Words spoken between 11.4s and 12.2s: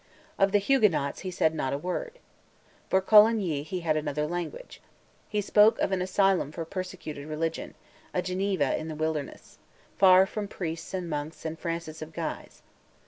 and Francis of